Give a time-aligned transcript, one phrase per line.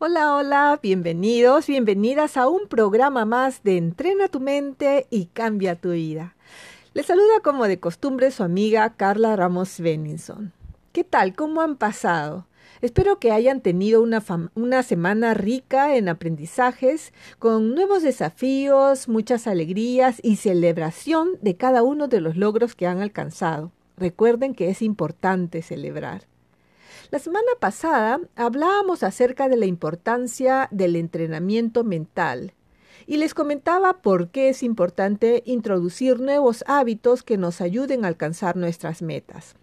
[0.00, 5.90] Hola, hola, bienvenidos, bienvenidas a un programa más de Entrena tu mente y cambia tu
[5.90, 6.36] vida.
[6.94, 10.52] Les saluda como de costumbre su amiga Carla Ramos Benninson.
[10.92, 11.34] ¿Qué tal?
[11.34, 12.46] ¿Cómo han pasado?
[12.80, 14.22] Espero que hayan tenido una,
[14.54, 22.06] una, semana rica en aprendizajes, con nuevos desafíos, muchas alegrías y celebración de cada uno
[22.06, 23.72] de los logros que han alcanzado.
[23.96, 26.27] Recuerden que es importante celebrar.
[27.10, 32.52] La semana pasada hablábamos acerca de la importancia del entrenamiento mental
[33.06, 38.56] y les comentaba por qué es importante introducir nuevos hábitos que nos ayuden a alcanzar
[38.56, 39.54] nuestras metas.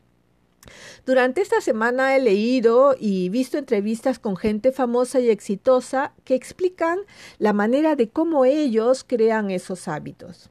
[1.06, 6.98] Durante esta semana he leído y visto entrevistas con gente famosa y exitosa que explican
[7.38, 10.50] la manera de cómo ellos crean esos hábitos.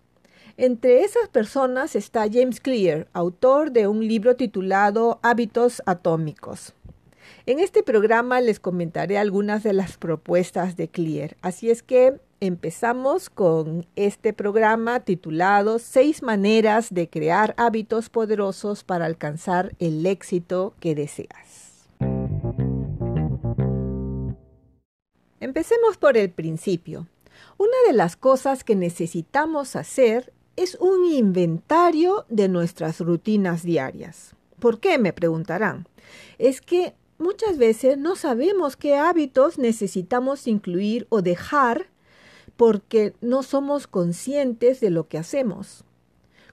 [0.57, 6.73] Entre esas personas está James Clear, autor de un libro titulado Hábitos Atómicos.
[7.47, 13.29] En este programa les comentaré algunas de las propuestas de Clear, así es que empezamos
[13.29, 20.95] con este programa titulado Seis maneras de crear hábitos poderosos para alcanzar el éxito que
[20.95, 21.91] deseas.
[25.39, 27.09] Empecemos por el principio.
[27.59, 34.35] Una de las cosas que necesitamos hacer es un inventario de nuestras rutinas diarias.
[34.61, 34.97] ¿Por qué?
[34.97, 35.87] me preguntarán.
[36.39, 41.87] Es que Muchas veces no sabemos qué hábitos necesitamos incluir o dejar
[42.57, 45.85] porque no somos conscientes de lo que hacemos.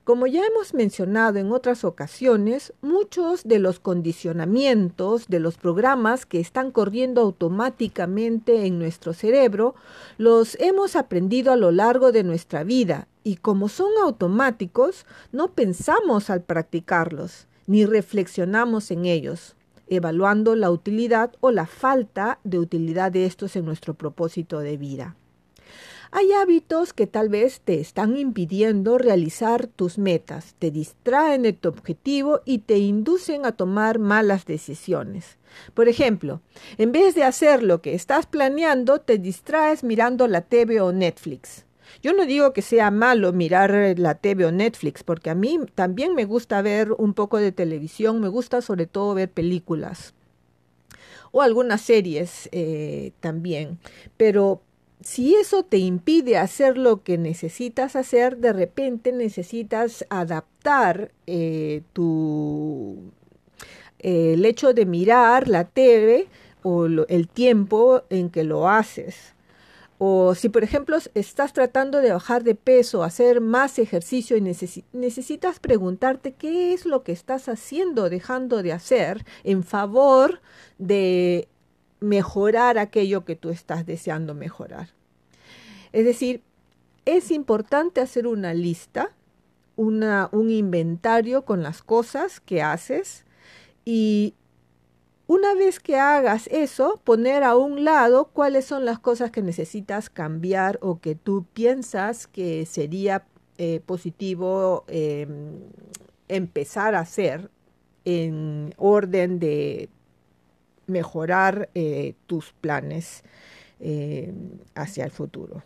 [0.03, 6.39] Como ya hemos mencionado en otras ocasiones, muchos de los condicionamientos de los programas que
[6.39, 9.73] están corriendo automáticamente en nuestro cerebro
[10.19, 16.29] los hemos aprendido a lo largo de nuestra vida y como son automáticos, no pensamos
[16.29, 19.55] al practicarlos ni reflexionamos en ellos
[19.91, 25.16] evaluando la utilidad o la falta de utilidad de estos en nuestro propósito de vida.
[26.13, 31.69] Hay hábitos que tal vez te están impidiendo realizar tus metas, te distraen de tu
[31.69, 35.38] objetivo y te inducen a tomar malas decisiones.
[35.74, 36.41] Por ejemplo,
[36.78, 41.66] en vez de hacer lo que estás planeando, te distraes mirando la TV o Netflix.
[42.02, 45.59] Yo no digo que sea malo mirar eh, la TV o Netflix, porque a mí
[45.75, 50.13] también me gusta ver un poco de televisión, me gusta sobre todo ver películas
[51.31, 53.79] o algunas series eh, también,
[54.18, 54.62] pero
[55.02, 63.12] si eso te impide hacer lo que necesitas hacer, de repente necesitas adaptar eh, tu
[64.00, 66.28] el hecho de mirar la TV
[66.63, 69.34] o el tiempo en que lo haces.
[70.03, 75.59] O si, por ejemplo, estás tratando de bajar de peso, hacer más ejercicio y necesitas
[75.59, 80.41] preguntarte qué es lo que estás haciendo, dejando de hacer en favor
[80.79, 81.47] de
[82.00, 84.90] mejorar aquello que tú estás deseando mejorar.
[85.91, 86.41] Es decir,
[87.06, 89.11] es importante hacer una lista,
[89.75, 93.23] un inventario con las cosas que haces
[93.85, 94.34] y
[95.31, 100.09] una vez que hagas eso, poner a un lado cuáles son las cosas que necesitas
[100.09, 103.23] cambiar o que tú piensas que sería
[103.57, 105.53] eh, positivo em,
[106.27, 107.49] empezar a hacer
[108.03, 109.87] en orden de
[110.87, 113.23] mejorar eh, tus planes
[113.79, 115.63] em, hacia el futuro.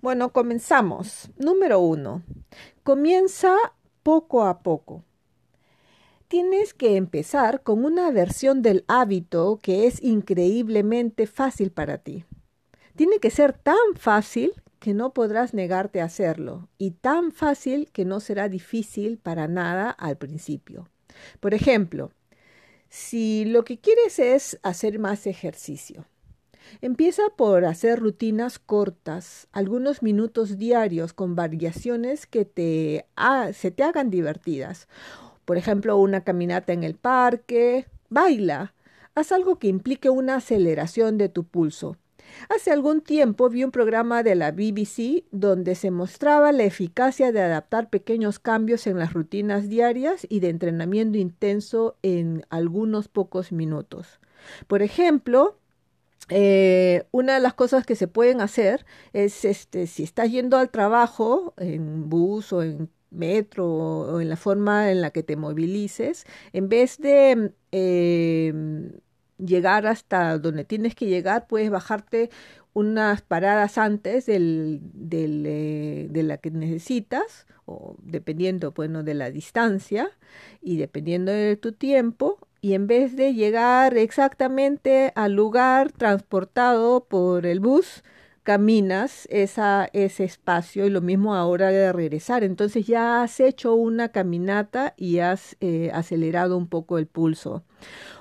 [0.00, 1.28] Bueno, comenzamos.
[1.38, 2.22] Número uno,
[2.84, 3.56] comienza
[4.04, 5.02] poco a poco.
[6.28, 12.24] Tienes que empezar con una versión del hábito que es increíblemente fácil para ti.
[12.94, 18.04] Tiene que ser tan fácil que no podrás negarte a hacerlo y tan fácil que
[18.04, 20.88] no será difícil para nada al principio.
[21.40, 22.12] Por ejemplo,
[22.88, 26.06] si lo que quieres es hacer más ejercicio,
[26.80, 33.06] Empieza por hacer rutinas cortas, algunos minutos diarios con variaciones que te
[33.52, 34.88] se te hagan divertidas.
[35.44, 38.74] Por ejemplo, una caminata en el parque, baila,
[39.14, 41.96] haz algo que implique una aceleración de tu pulso.
[42.50, 47.40] Hace algún tiempo vi un programa de la BBC donde se mostraba la eficacia de
[47.40, 54.20] adaptar pequeños cambios en las rutinas diarias y de entrenamiento intenso en algunos pocos minutos.
[54.66, 55.56] Por ejemplo,
[56.30, 60.70] eh, una de las cosas que se pueden hacer es, este, si estás yendo al
[60.70, 66.26] trabajo en bus o en metro o en la forma en la que te movilices,
[66.52, 68.92] en vez de em,
[69.38, 72.30] llegar hasta donde tienes que llegar, puedes bajarte
[72.74, 79.30] unas paradas antes del, del, eh, de la que necesitas, o dependiendo bueno, de la
[79.30, 80.10] distancia
[80.60, 87.46] y dependiendo de tu tiempo, y en vez de llegar exactamente al lugar transportado por
[87.46, 88.02] el bus,
[88.42, 92.44] caminas esa, ese espacio y lo mismo ahora de regresar.
[92.44, 97.64] Entonces ya has hecho una caminata y has eh, acelerado un poco el pulso.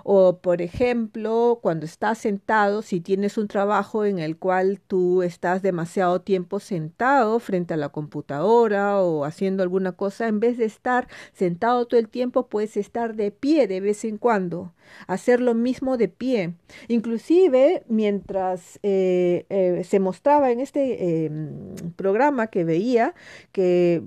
[0.03, 5.61] O, por ejemplo, cuando estás sentado, si tienes un trabajo en el cual tú estás
[5.61, 11.07] demasiado tiempo sentado frente a la computadora o haciendo alguna cosa, en vez de estar
[11.33, 14.73] sentado todo el tiempo, puedes estar de pie de vez en cuando,
[15.07, 16.53] hacer lo mismo de pie.
[16.87, 23.13] Inclusive, mientras eh, eh, se mostraba en este em, programa que veía
[23.51, 24.03] que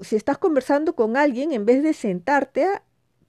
[0.00, 2.66] si estás conversando con alguien, en vez de sentarte,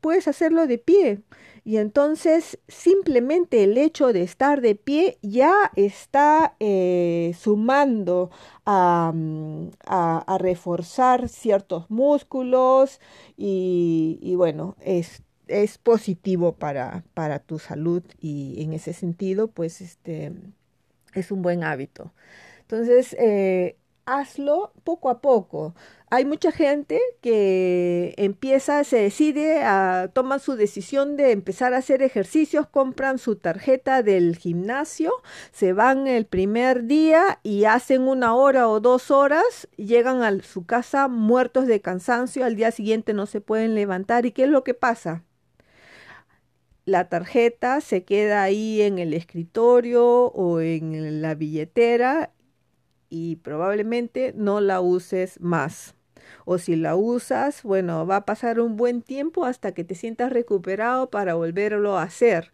[0.02, 1.22] puedes hacerlo de pie.
[1.64, 8.32] Y entonces simplemente el hecho de estar de pie ya está eh, sumando
[8.66, 13.00] mm, a, reforzar ciertos músculos
[13.38, 20.34] y, bueno, es, es positivo para, para, tu salud y en ese sentido pues este
[21.14, 22.12] es un buen hábito.
[22.62, 23.76] Entonces, eh,
[24.20, 25.76] hazlo poco a poco.
[26.10, 32.02] Hay mucha gente que empieza, se decide, a, toma su decisión de empezar a hacer
[32.02, 35.14] ejercicios, compran su tarjeta del gimnasio,
[35.52, 40.66] se van el primer día y hacen una hora o dos horas, llegan a su
[40.66, 44.26] casa muertos de cansancio, al día siguiente no se pueden levantar.
[44.26, 45.24] ¿Y qué es lo que pasa?
[46.86, 52.32] la tarjeta se queda ahí en el escritorio o en la billetera
[53.12, 55.94] y probablemente no la uses más.
[56.46, 60.32] O si la usas, bueno, va a pasar un buen tiempo hasta que te sientas
[60.32, 62.52] recuperado para volverlo a hacer.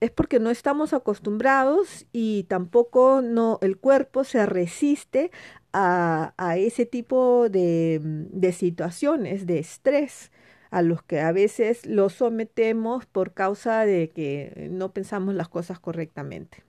[0.00, 5.30] Es porque no estamos acostumbrados y tampoco no, el cuerpo se resiste
[5.72, 10.30] a, a ese tipo de, de situaciones de estrés
[10.70, 15.78] a los que a veces los sometemos por causa de que no pensamos las cosas
[15.78, 16.64] correctamente.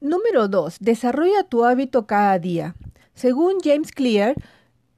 [0.00, 0.78] Número 2.
[0.80, 2.76] Desarrolla tu hábito cada día.
[3.14, 4.36] Según James Clear,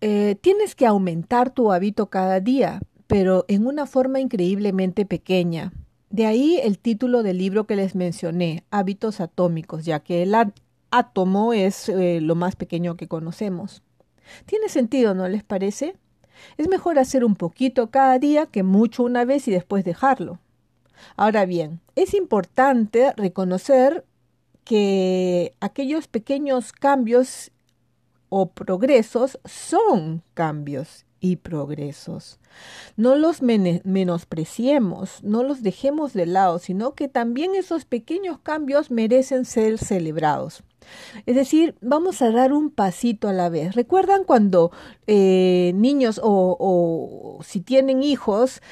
[0.03, 5.73] eh, tienes que aumentar tu hábito cada día, pero en una forma increíblemente pequeña.
[6.11, 10.35] De ahí el título del libro que les mencioné, Hábitos Atómicos, ya que el
[10.91, 13.83] átomo es eh, lo más pequeño que conocemos.
[14.45, 15.97] Tiene sentido, ¿no les parece?
[16.59, 20.41] Es mejor hacer un poquito cada día que mucho una vez y después dejarlo.
[21.17, 24.05] Ahora bien, es importante reconocer
[24.65, 27.51] que aquellos pequeños cambios
[28.29, 32.39] o progresos son cambios y progresos.
[32.97, 39.45] No los menospreciemos, no los dejemos de lado, sino que también esos pequeños cambios merecen
[39.45, 40.63] ser celebrados.
[41.27, 43.75] Es decir, vamos a dar un pasito a la vez.
[43.75, 44.73] ¿Recuerdan cuando
[45.07, 48.63] eh, niños o, o si tienen hijos,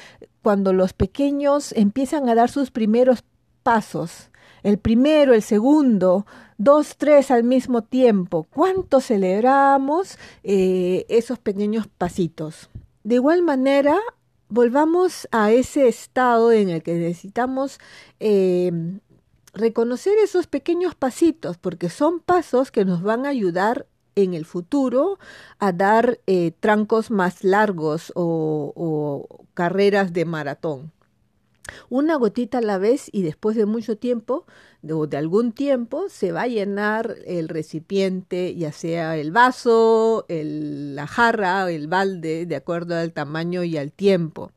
[0.41, 3.23] cuando los pequeños empiezan a dar sus primeros
[3.69, 4.29] pasos?
[4.63, 6.25] el primero, el segundo,
[6.57, 8.47] dos, tres al mismo tiempo.
[8.49, 12.69] ¿Cuánto celebramos eh, esos pequeños pasitos?
[13.03, 13.97] De igual manera,
[14.49, 17.79] volvamos a ese estado en el que necesitamos
[18.19, 18.71] eh,
[19.53, 23.85] reconocer esos pequeños pasitos, porque son pasos que nos van a ayudar
[24.15, 25.19] en el futuro
[25.59, 30.91] a dar eh, trancos más largos o carreras de maratón
[31.89, 34.45] una gotita a la vez y después de mucho tiempo
[34.89, 41.07] o de algún tiempo se va a llenar el recipiente, ya sea el vaso, la
[41.07, 44.51] jarra, el balde, de acuerdo al tamaño y al tiempo.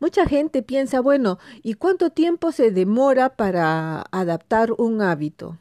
[0.00, 5.58] Mucha gente piensa, bueno, ¿y cuánto tiempo se demora para adaptar un hábito?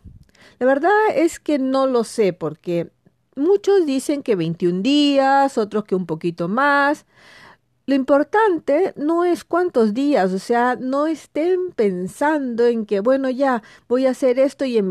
[0.59, 2.91] La verdad es que no lo sé porque
[3.35, 7.05] muchos dicen que 21 días, otros que un poquito más.
[7.88, 13.62] Lo importante no es cuántos días, o sea, no estén pensando en que, bueno, ya
[13.88, 14.88] voy a hacer esto y en,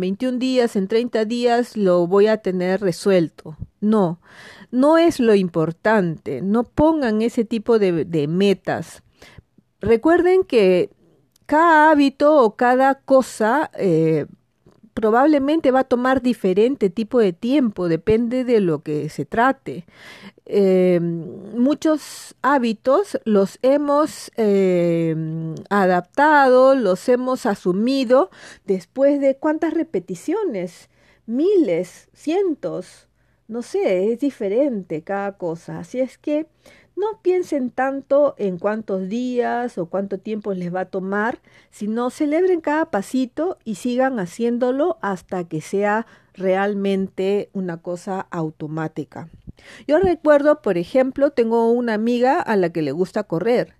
[0.00, 3.56] 21 días, en 30 días lo voy a tener resuelto.
[3.80, 4.20] No,
[4.70, 9.02] no es lo importante, no pongan ese tipo de, metas.
[9.80, 10.90] Recuerden que
[11.46, 14.26] cada hábito o cada cosa eh,
[14.92, 19.86] probablemente va a tomar diferente tipo de tiempo, depende de lo que se trate.
[20.46, 25.14] Eh, muchos hábitos los hemos eh,
[25.70, 28.30] adaptado, los hemos asumido
[28.64, 30.88] después de cuántas repeticiones,
[31.26, 33.08] miles, cientos,
[33.48, 35.80] no sé, es diferente cada cosa.
[35.80, 36.46] Así es que
[36.96, 42.60] no piensen tanto en cuántos días o cuánto tiempo les va a tomar, sino celebren
[42.60, 49.28] cada pasito y sigan haciéndolo hasta que sea realmente una cosa automática.
[49.88, 53.74] Yo recuerdo, por ejemplo, tengo una amiga a la que le gusta correr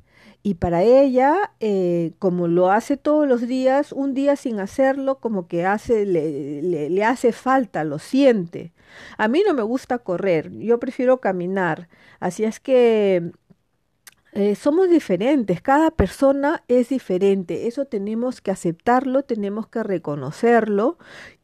[0.47, 5.49] y para ella, eh, como lo hace todos los días, un día sin hacerlo, como
[5.49, 8.73] que hace, le, le, hace falta, lo siente.
[9.19, 11.89] A mí no me gusta correr, yo prefiero caminar.
[12.21, 13.33] Así es que
[14.35, 20.97] eh, somos diferentes, cada persona es diferente, eso tenemos que aceptarlo, tenemos que reconocerlo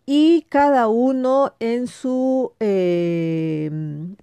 [0.06, 3.70] y cada uno en su, eh,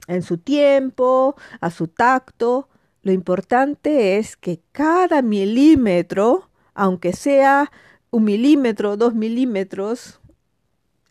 [0.07, 2.69] en su tiempo, a su tacto.
[3.01, 7.71] Lo importante es que cada milímetro, aunque sea
[8.11, 10.19] un milímetro, dos milímetros,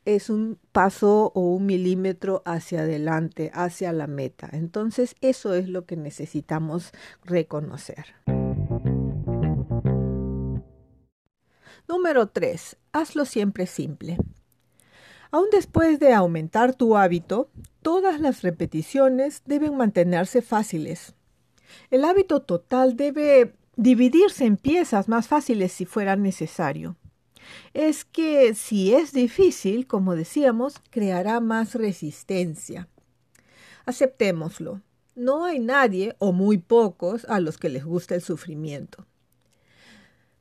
[0.05, 4.49] es un paso o un milímetro hacia adelante, hacia la meta.
[4.53, 6.93] Entonces, eso es lo que necesitamos
[7.25, 8.15] reconocer.
[11.87, 12.77] Número 3.
[12.93, 14.19] Hazlo siempre simple.
[15.31, 17.51] Aún después de aumentar tu hábito,
[17.83, 21.15] todas las repeticiones deben mantenerse fáciles.
[21.91, 26.97] El hábito total debe dividirse en piezas más fáciles si fuera necesario.
[27.75, 32.89] Es que si es difícil, como decíamos, creará más resistencia.
[33.87, 34.83] Aceptémoslo.
[35.15, 39.07] No hay nadie o muy pocos a los que les gusta el sufrimiento.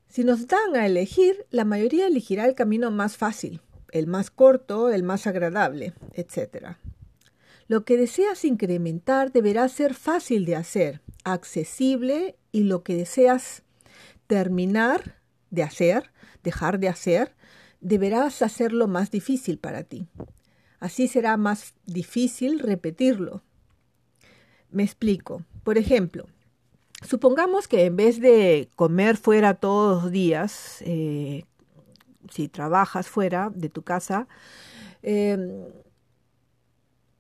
[0.08, 4.90] Si nos dan a elegir, la mayoría elegirá el camino más fácil, el más corto,
[4.90, 6.78] el más agradable, etc.
[7.68, 13.64] Lo que deseas incrementar deberá ser fácil de hacer, accesible y lo que deseas
[14.28, 15.18] terminar
[15.50, 16.12] de hacer,
[16.44, 17.36] dejar de hacer,
[17.82, 20.08] deberás hacerlo más difícil para ti.
[20.80, 23.42] Así será más difícil repetirlo.
[24.70, 25.44] Me explico.
[25.64, 26.28] Por ejemplo,
[27.06, 31.46] supongamos que en vez de comer fuera todos los días, eh,
[32.32, 34.28] si trabajas fuera de tu casa,
[35.02, 35.66] em,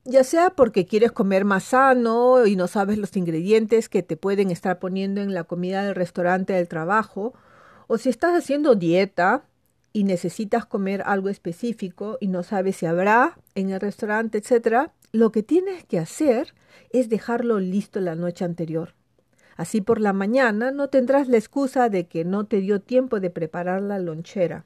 [0.05, 4.51] ya sea porque quieres comer más sano y no sabes los ingredientes que te pueden
[4.51, 7.33] estar poniendo en la comida del restaurante del trabajo,
[7.87, 9.43] o si estás haciendo dieta
[9.93, 15.31] y necesitas comer algo específico y no sabes si habrá en el restaurante, etcétera, lo
[15.31, 16.53] que tienes que hacer
[16.91, 18.93] es dejarlo listo la noche anterior.
[19.55, 23.31] Así por la mañana no tendrás la excusa de que no te dio tiempo de
[23.31, 24.65] preparar la lonchera.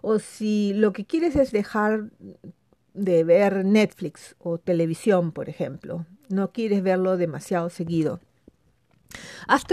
[0.00, 2.10] O si lo que quieres es dejar
[2.94, 8.20] de ver Netflix o televisión, por ejemplo, no quieres verlo demasiado seguido.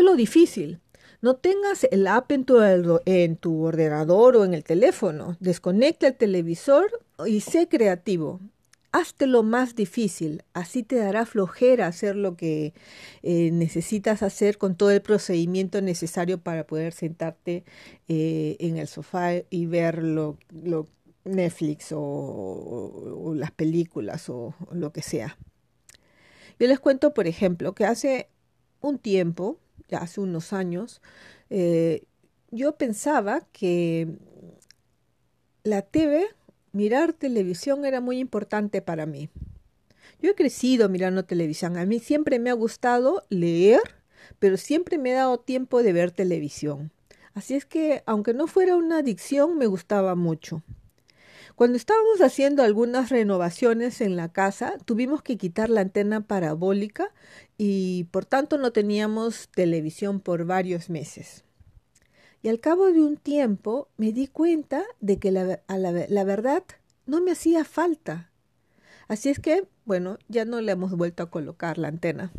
[0.04, 0.80] lo difícil.
[1.22, 2.58] No tengas el app en tu,
[3.06, 5.36] en tu ordenador o en el teléfono.
[5.40, 8.40] Desconecta el televisor y sé creativo
[8.92, 12.74] hazte lo más difícil, así te dará flojera hacer lo que
[13.22, 17.64] eh, necesitas hacer con todo el procedimiento necesario para poder sentarte
[18.08, 20.38] eh, en el sofá y ver lo,
[21.24, 25.38] Netflix o, las películas o, lo que sea.
[26.60, 28.30] Yo les cuento, por ejemplo, que hace
[28.82, 31.02] un tiempo, ya hace unos años,
[31.50, 32.04] eh,
[32.52, 34.08] yo pensaba que
[35.64, 36.26] la TV
[36.72, 39.30] mirar televisión era muy importante para mí.
[40.22, 41.78] Yo he crecido mirando televisión.
[41.78, 43.82] A mí siempre me ha gustado leer,
[44.40, 46.92] pero siempre me he dado tiempo de ver televisión.
[47.34, 50.62] Así es que, aunque no fuera una adicción, me gustaba mucho.
[51.56, 57.14] Cuando estábamos haciendo algunas renovaciones en la casa, tuvimos que quitar la antena parabólica
[57.58, 61.44] y por tanto no teníamos televisión por varios meses.
[62.42, 66.64] Y al cabo de un tiempo me di cuenta de que la, verdad
[67.06, 68.32] no me hacía falta.
[69.08, 72.32] Así es que, bueno, ya no le hemos vuelto a colocar la antena.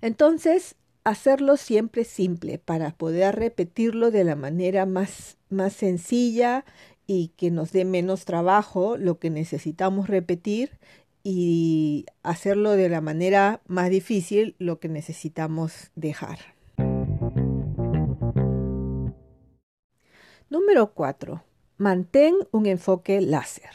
[0.00, 6.64] Entonces, hacerlo siempre simple para poder repetirlo de la manera más, más sencilla
[7.06, 10.78] y que nos dé menos trabajo lo que necesitamos repetir
[11.24, 16.57] y hacerlo de la manera más difícil lo que necesitamos dejar.
[20.50, 21.44] Número 4.
[21.76, 23.70] Mantén un enfoque láser.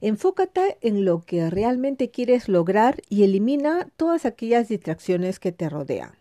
[0.00, 6.12] Enfócate en lo que realmente quieres lograr y elimina todas aquellas distracciones que te rodean.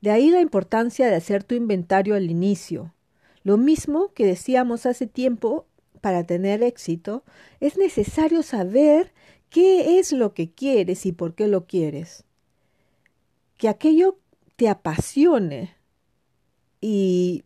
[0.00, 2.94] De ahí la importancia de hacer tu inventario al inicio.
[3.42, 5.66] Lo mismo que decíamos hace tiempo,
[6.00, 7.22] para tener éxito,
[7.60, 9.12] es necesario saber
[9.50, 12.24] qué es lo que quieres y por qué lo quieres.
[13.58, 14.16] Que aquello
[14.56, 15.76] te apasione
[16.80, 17.44] y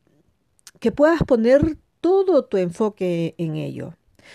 [0.85, 3.95] que puedas poner todo tu enfoque en ello.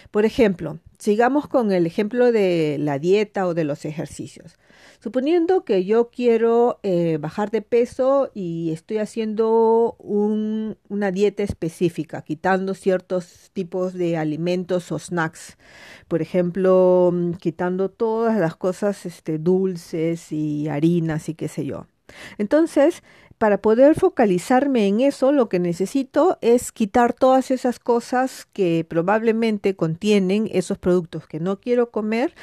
[0.10, 4.56] Por ejemplo, sigamos con el ejemplo de la dieta o de los ejercicios.
[5.00, 12.74] Suponiendo que yo quiero eh, bajar de peso y estoy haciendo una dieta específica, quitando
[12.74, 15.56] ciertos tipos de alimentos o snacks.
[16.08, 21.86] Por ejemplo, mm, quitando todas las cosas este, dulces y harinas y qué sé yo.
[22.40, 23.04] Entonces,
[23.40, 29.78] para poder focalizarme en eso, lo que necesito es quitar todas esas cosas que probablemente
[29.78, 32.36] contienen esos productos que no quiero comer,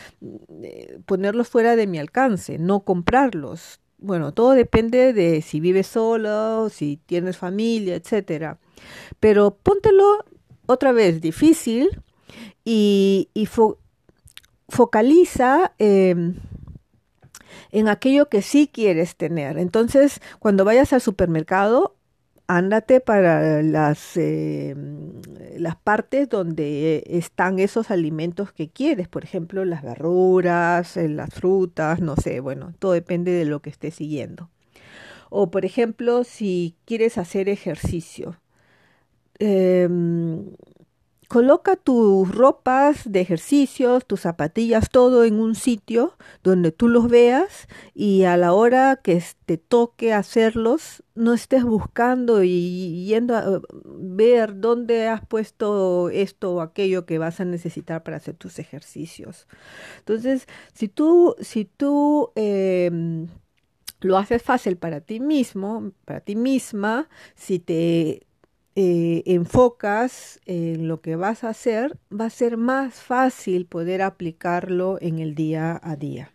[0.63, 3.79] eh, ponerlos fuera de mi alcance, no comprarlos.
[3.99, 8.59] Bueno, todo depende de si vives solo, si tienes familia, etcétera.
[9.21, 10.25] Pero póntelo
[10.65, 12.03] otra vez difícil
[12.65, 13.29] y,
[14.69, 16.37] focaliza em,
[17.73, 19.59] en aquello que sí quieres tener.
[19.59, 21.97] Entonces, cuando vayas al supermercado,
[22.49, 24.75] ándate para las, eh,
[25.59, 32.01] las partes donde están esos alimentos que quieres, por ejemplo, las verduras, eh, las frutas,
[32.01, 34.51] no sé, bueno, todo depende de lo que estés siguiendo.
[35.31, 38.41] O, por ejemplo, si quieres hacer ejercicio,
[39.39, 40.47] em,
[41.29, 47.67] Coloca tus ropas de ejercicios, tus zapatillas, todo en un sitio donde tú los veas
[47.95, 54.61] y a la hora que te toque hacerlos, no estés buscando y yendo a ver
[54.61, 59.49] dónde has puesto esto o aquello que vas a necesitar para hacer tus ejercicios.
[59.99, 63.27] Entonces, si tú, si tú em,
[64.01, 68.26] lo haces fácil para ti mismo, para ti misma, si te
[68.77, 74.99] eh, enfocas en lo que vas a hacer, va a ser más fácil poder aplicarlo
[75.01, 76.31] en el día a día.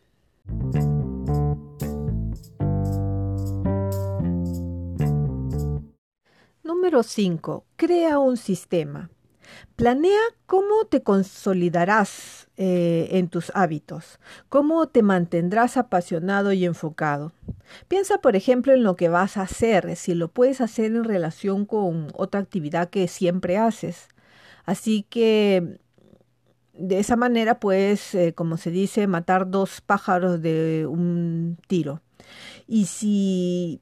[6.63, 7.65] Número 5.
[7.75, 9.11] Crea un sistema.
[9.75, 17.31] Planea cómo te consolidarás eh, en tus hábitos, cómo te mantendrás apasionado y enfocado.
[17.87, 21.65] Piensa, por ejemplo, en lo que vas a hacer, si lo puedes hacer en relación
[21.65, 24.09] con otra actividad que siempre haces.
[24.65, 25.79] Así que
[26.73, 32.01] de esa manera puedes, eh, como se dice, matar dos pájaros de un tiro.
[32.67, 33.81] Y si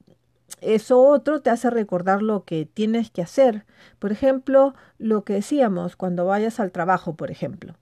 [0.62, 3.65] eso otro te hace recordar lo que tienes que hacer.
[3.99, 7.75] Por ejemplo, lo que decíamos cuando vayas al trabajo, por ejemplo.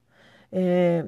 [0.50, 1.04] Eh,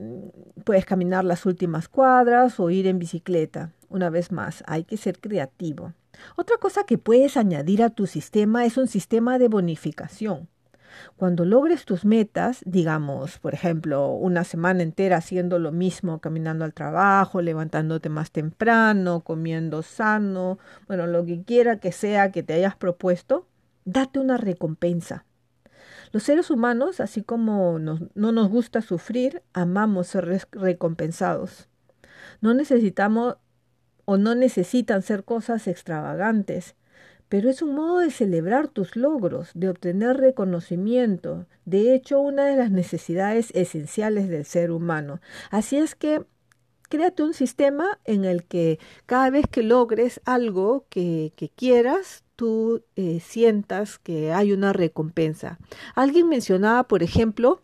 [0.64, 3.72] puedes caminar las últimas cuadras o ir en bicicleta.
[3.88, 5.92] Una vez más, hay que ser creativo.
[6.36, 10.48] Otra cosa que puedes añadir a tu sistema es un sistema de bonificación.
[11.16, 16.74] Cuando logres tus metas, digamos, por ejemplo, una semana entera haciendo lo mismo, caminando al
[16.74, 22.76] trabajo, levantándote más temprano, comiendo sano, bueno, lo que quiera que sea que te hayas
[22.76, 23.46] propuesto,
[23.84, 25.24] date una recompensa.
[26.12, 31.68] Los seres humanos, así como no nos gusta sufrir, amamos ser recompensados.
[32.40, 33.36] No necesitamos
[34.04, 36.74] o no necesitan ser cosas extravagantes,
[37.30, 42.56] pero es un modo de celebrar tus logros, de obtener reconocimiento, de hecho una de
[42.56, 45.20] las necesidades esenciales del ser humano.
[45.50, 46.24] Así es que
[46.88, 52.82] créate un sistema en el que cada vez que logres algo que, que quieras, tú
[52.96, 55.58] eh, sientas que hay una recompensa.
[55.94, 57.62] Alguien mencionaba, por ejemplo,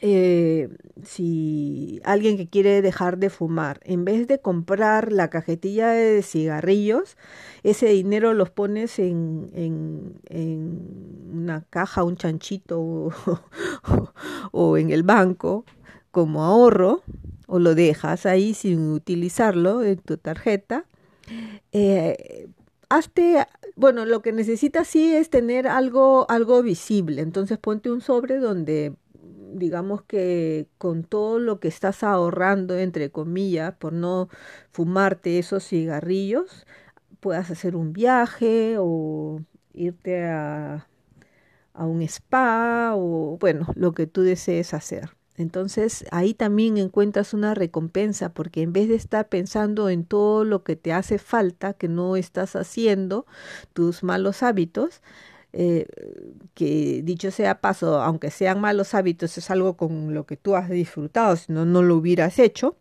[0.00, 0.68] eh,
[1.02, 7.16] si alguien que quiere dejar de fumar, en vez de comprar la cajetilla de cigarrillos,
[7.64, 10.20] ese dinero los pones en, en,
[11.32, 12.80] una caja, un chanchito
[14.52, 15.64] o, en el banco
[16.10, 17.02] como ahorro,
[17.46, 20.84] o lo dejas ahí sin utilizarlo en tu tarjeta.
[21.72, 22.48] Eh,
[22.88, 27.22] hazte, bueno, lo que necesitas sí es tener algo, algo visible.
[27.22, 28.94] Entonces ponte un sobre donde
[29.54, 34.28] digamos que con todo lo que estás ahorrando, entre comillas, por no
[34.70, 36.66] fumarte esos cigarrillos,
[37.20, 39.40] puedas hacer un viaje o
[39.74, 40.88] irte a,
[41.74, 45.10] a un spa o bueno, lo que tú desees hacer.
[45.36, 50.64] Entonces ahí también encuentras una recompensa porque en vez de estar pensando en todo lo
[50.64, 53.24] que te hace falta, que no estás haciendo,
[53.72, 55.00] tus malos hábitos,
[55.52, 55.86] eh,
[56.54, 60.68] que dicho sea paso, aunque sean malos hábitos, es algo con lo que tú has
[60.68, 62.76] disfrutado, si no, no lo hubieras hecho,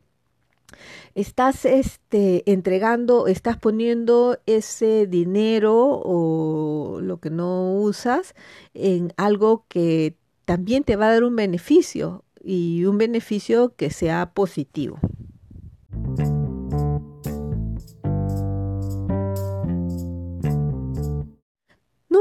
[1.16, 8.36] estás este, entregando, estás poniendo ese dinero o lo que no usas
[8.74, 14.32] en algo que también te va a dar un beneficio y un beneficio que sea
[14.34, 15.00] positivo.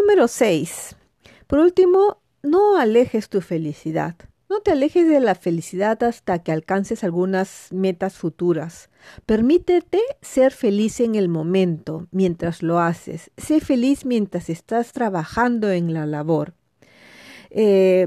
[0.07, 0.95] Número 6.
[1.49, 4.15] Por último, no alejes tu felicidad.
[4.49, 8.89] No te alejes de la felicidad hasta que alcances algunas metas futuras.
[9.27, 13.33] Permítete ser feliz en el momento, mientras lo haces.
[13.37, 16.55] Sé feliz mientras estás trabajando en la labor.
[17.51, 18.07] Eh,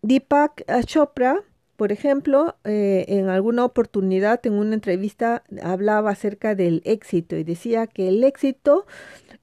[0.00, 1.44] Deepak Chopra,
[1.76, 7.86] por ejemplo, eh, en alguna oportunidad, en una entrevista, hablaba acerca del éxito y decía
[7.86, 8.86] que el éxito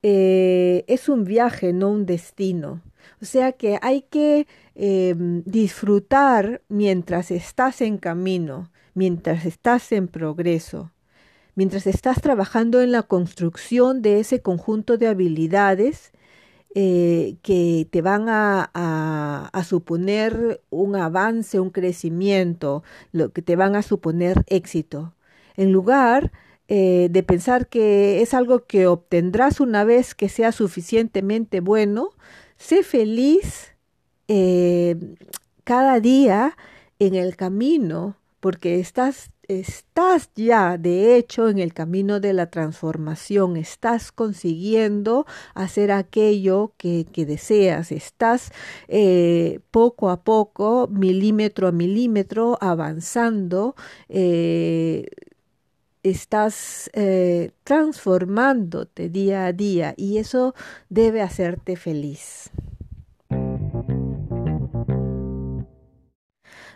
[0.01, 2.81] eh, es un viaje, no un destino.
[3.21, 10.91] O sea que hay que em, disfrutar mientras estás en camino, mientras estás en progreso,
[11.55, 16.11] mientras estás trabajando en la construcción de ese conjunto de habilidades
[16.75, 23.75] eh, que te van a, a, suponer un avance, un crecimiento, lo que te van
[23.75, 25.13] a suponer éxito.
[25.57, 26.31] En lugar
[26.69, 32.11] eh, de pensar que es algo que obtendrás una vez que sea suficientemente bueno,
[32.55, 33.73] sé feliz
[34.29, 34.95] eh,
[35.65, 36.55] cada día
[36.99, 43.55] en el camino, porque estás, estás ya de hecho en el camino de la transformación,
[43.55, 48.51] estás consiguiendo hacer aquello que, deseas, estás
[48.89, 53.75] eh, poco a poco, milímetro a milímetro, avanzando.
[54.09, 55.05] Eh,
[56.03, 60.55] estás eh, transformándote día a día y eso
[60.89, 62.49] debe hacerte feliz.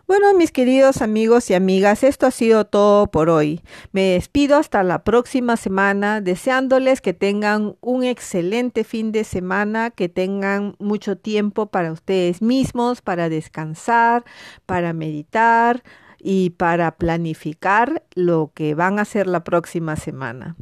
[0.07, 3.61] Bueno, mis queridos amigos y amigas, esto ha sido todo por hoy.
[3.91, 10.07] Me despido hasta la próxima semana, deseándoles que tengan un excelente fin de semana, que
[10.07, 14.25] tengan mucho tiempo para ustedes mismos, para descansar,
[14.67, 15.81] para meditar,
[16.27, 20.55] y para planificar lo que van a hacer la próxima semana.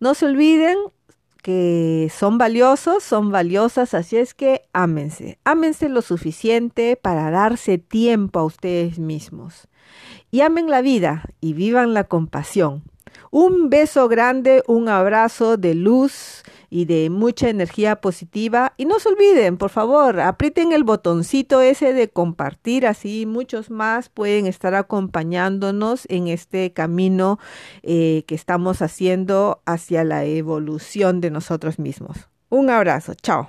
[0.00, 0.76] No se olviden
[1.46, 8.40] que son valiosos, son valiosas, así es que ámense, ámense lo suficiente para darse tiempo
[8.40, 9.68] a ustedes mismos.
[10.32, 12.82] Y amen la vida y vivan la compasión.
[13.30, 18.72] Un beso grande, un abrazo de luz y de mucha energía positiva.
[18.76, 24.08] Y no se olviden, por favor, aprieten el botoncito ese de compartir, así muchos más
[24.08, 27.38] pueden estar acompañándonos en este camino
[27.82, 32.28] eh, que estamos haciendo hacia la evolución de nosotros mismos.
[32.48, 33.48] Un abrazo, chao.